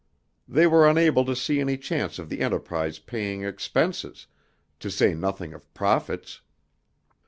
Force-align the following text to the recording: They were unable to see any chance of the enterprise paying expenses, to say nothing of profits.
They 0.47 0.65
were 0.65 0.89
unable 0.89 1.25
to 1.25 1.35
see 1.35 1.59
any 1.61 1.77
chance 1.77 2.17
of 2.17 2.27
the 2.27 2.39
enterprise 2.39 2.97
paying 2.97 3.43
expenses, 3.43 4.25
to 4.79 4.89
say 4.89 5.13
nothing 5.13 5.53
of 5.53 5.71
profits. 5.75 6.41